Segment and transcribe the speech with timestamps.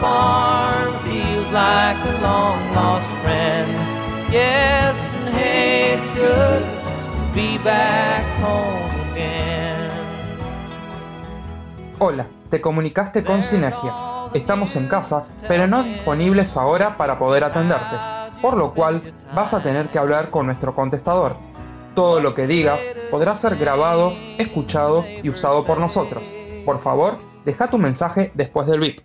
[0.00, 3.70] farm feels like a long lost friend.
[4.30, 9.90] Yes, and hey, it's good to be back home again.
[11.98, 13.92] Hola, te comunicaste con Sinergia.
[14.34, 17.96] Estamos en casa, pero no disponibles ahora para poder atenderte,
[18.42, 19.00] por lo cual
[19.34, 21.36] vas a tener que hablar con nuestro contestador.
[21.94, 26.34] Todo lo que digas podrá ser grabado, escuchado y usado por nosotros.
[26.66, 29.00] Por favor, deja tu mensaje después del VIP.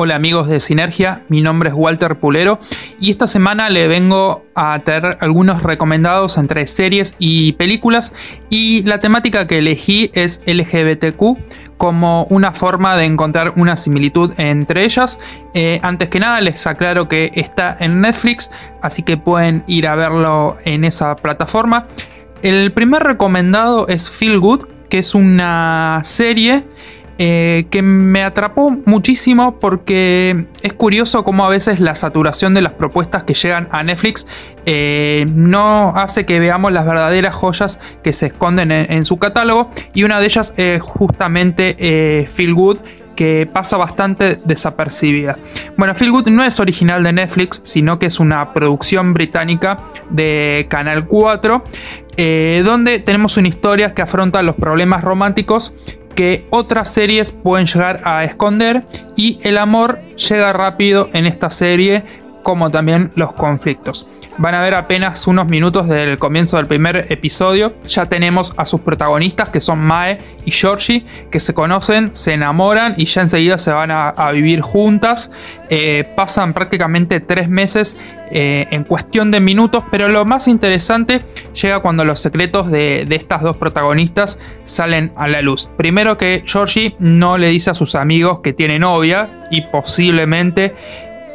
[0.00, 2.60] Hola amigos de Sinergia, mi nombre es Walter Pulero
[3.00, 8.12] y esta semana le vengo a traer algunos recomendados entre series y películas
[8.48, 14.84] y la temática que elegí es LGBTQ como una forma de encontrar una similitud entre
[14.84, 15.18] ellas.
[15.54, 19.96] Eh, antes que nada les aclaro que está en Netflix, así que pueden ir a
[19.96, 21.88] verlo en esa plataforma.
[22.42, 26.64] El primer recomendado es Feel Good, que es una serie
[27.20, 32.74] eh, que me atrapó muchísimo porque es curioso cómo a veces la saturación de las
[32.74, 34.28] propuestas que llegan a Netflix
[34.66, 40.04] eh, no hace que veamos las verdaderas joyas que se esconden en, su catálogo y
[40.04, 42.78] una de ellas es justamente eh, Feel Good
[43.16, 45.36] que pasa bastante desapercibida.
[45.76, 49.78] Bueno, Feel Good no es original de Netflix, sino que es una producción británica
[50.08, 51.64] de Canal 4,
[52.64, 55.72] donde tenemos una historia que afronta los problemas románticos
[56.18, 62.02] que otras series pueden llegar a esconder y el amor llega rápido en esta serie
[62.48, 64.08] como también los conflictos.
[64.38, 67.74] Van a ver apenas unos minutos del comienzo del primer episodio.
[67.86, 72.94] Ya tenemos a sus protagonistas que son Mae y Georgie, que se conocen, se enamoran
[72.96, 75.30] y ya enseguida se van a, vivir juntas.
[75.68, 77.98] Eh, pasan prácticamente tres meses
[78.30, 81.18] eh, en cuestión de minutos, pero lo más interesante
[81.52, 85.68] llega cuando los secretos de, de estas dos protagonistas salen a la luz.
[85.76, 90.74] Primero que Georgie no le dice a sus amigos que tiene novia y posiblemente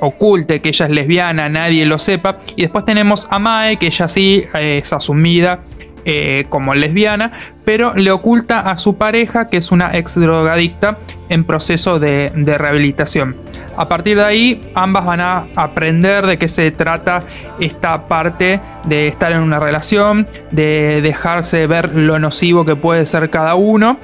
[0.00, 2.40] oculte que ella es lesbiana, nadie lo sepa.
[2.56, 5.60] Y después tenemos a Mae, que ella sí eh, es asumida
[6.04, 7.32] eh, como lesbiana,
[7.68, 10.96] pero le oculta a su pareja, que es una ex drogadicta,
[11.28, 13.36] en proceso de, rehabilitación.
[13.76, 17.24] A partir de ahí, ambas van a aprender de qué se trata
[17.60, 23.28] esta parte de estar en una relación, de dejarse ver lo nocivo que puede ser
[23.28, 23.98] cada uno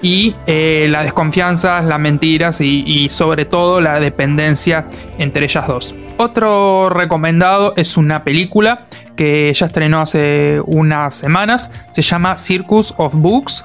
[0.00, 4.86] y eh, la desconfianza, las mentiras y sobre todo la dependencia
[5.18, 5.92] entre ellas dos.
[6.20, 11.70] Otro recomendado es una película que ya estrenó hace unas semanas.
[11.92, 13.64] Se llama Circus of Books.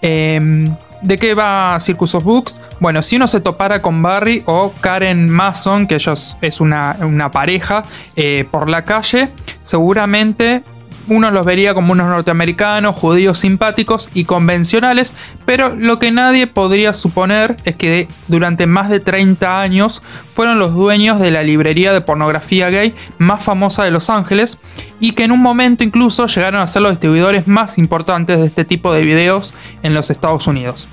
[0.00, 2.62] Em, ¿De qué va Circus of Books?
[2.80, 7.84] Bueno, si uno se topara con Barry o Karen Mason, que ellos es una, pareja,
[8.16, 9.28] eh, por la calle,
[9.60, 10.62] seguramente
[11.08, 16.92] uno los vería como unos norteamericanos, judíos simpáticos y convencionales, pero lo que nadie podría
[16.92, 20.02] suponer es que durante más de 30 años
[20.34, 24.58] fueron los dueños de la librería de pornografía gay más famosa de Los Ángeles
[25.00, 28.64] y que en un momento incluso llegaron a ser los distribuidores más importantes de este
[28.64, 30.88] tipo de videos en los Estados Unidos.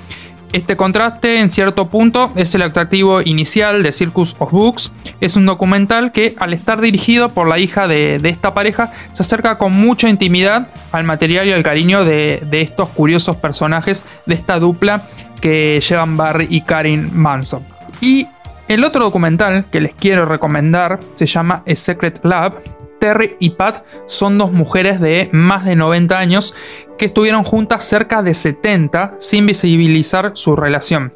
[0.53, 4.91] Este contraste, en cierto punto, es el atractivo inicial de Circus of Books.
[5.21, 9.57] Es un documental que, al estar dirigido por la hija de, esta pareja, se acerca
[9.57, 15.03] con mucha intimidad al material y al cariño de, estos curiosos personajes de esta dupla
[15.39, 17.63] que llevan Barry y Karin Manson.
[18.01, 18.27] Y
[18.67, 22.61] el otro documental que les quiero recomendar se llama A Secret Lab,
[23.01, 26.53] Terry y Pat son dos mujeres de más de 90 años
[26.99, 31.11] que estuvieron juntas cerca de 70 sin visibilizar su relación.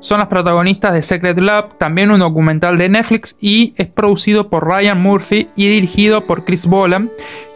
[0.00, 4.66] Son las protagonistas de Secret Lab, también un documental de Netflix y es producido por
[4.66, 7.10] Ryan Murphy y dirigido por Chris Bolan,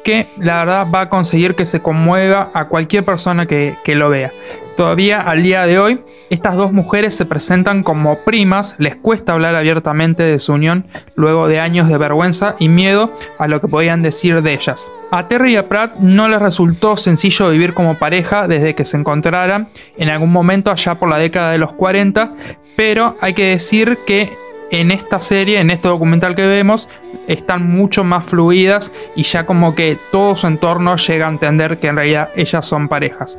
[0.04, 4.30] que la verdad va a conseguir que se conmueva a cualquier persona que, lo vea.
[4.76, 9.54] Todavía al día de hoy, estas dos mujeres se presentan como primas, les cuesta hablar
[9.54, 14.02] abiertamente de su unión luego de años de vergüenza y miedo a lo que podían
[14.02, 14.90] decir de ellas.
[15.12, 18.96] A Terry y a Pratt no les resultó sencillo vivir como pareja desde que se
[18.96, 22.34] encontraran en algún momento allá por la década de los 40,
[22.74, 24.32] pero hay que decir que
[24.72, 26.88] en esta serie, en este documental que vemos,
[27.28, 31.86] están mucho más fluidas y ya como que todo su entorno llega a entender que
[31.86, 33.38] en realidad ellas son parejas.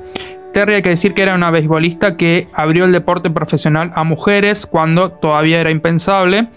[0.56, 4.66] Terry hay que decir que era una beisbolista que abrió el deporte profesional a mujeres
[4.66, 6.48] cuando todavía era impensable.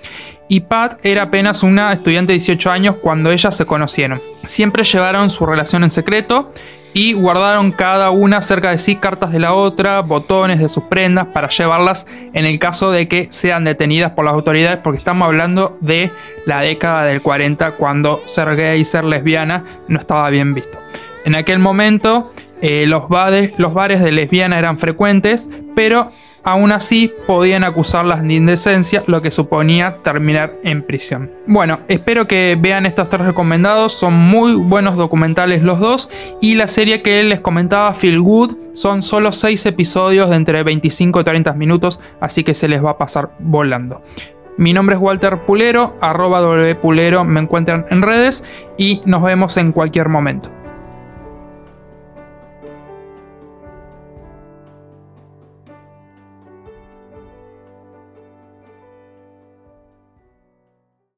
[0.47, 4.23] Y Pat era apenas una estudiante de 18 años cuando ellas se conocieron.
[4.35, 6.53] Siempre llevaron su relación en secreto
[6.95, 11.27] y guardaron cada una cerca de sí cartas de la otra, botones de sus prendas
[11.35, 15.77] para llevarlas en el caso de que sean detenidas por las autoridades, porque estamos hablando
[15.81, 16.13] de
[16.47, 20.79] la década del 40 cuando ser gay y ser lesbiana no estaba bien visto.
[21.25, 26.09] En aquel momento eh, los, bares, los bares de lesbiana eran frecuentes, pero
[26.45, 31.31] aún así podían acusarlas de indecencia, lo que suponía terminar en prisión.
[31.47, 36.09] Bueno, espero que vean estos tres recomendados, son muy buenos documentales los dos,
[36.41, 41.21] y la serie que les comentaba, Feel Good, son solo 6 episodios de entre 25
[41.21, 44.03] y 30 minutos, así que se les va a pasar volando.
[44.57, 48.43] Mi nombre es Walter Pulero, arroba wpulero me encuentran en redes
[48.77, 50.51] y nos vemos en cualquier momento.